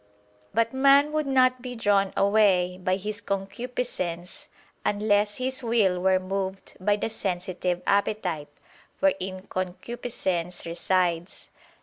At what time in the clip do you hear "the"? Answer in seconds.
6.95-7.07